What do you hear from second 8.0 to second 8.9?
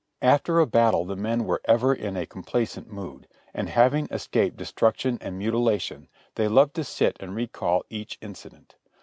incident.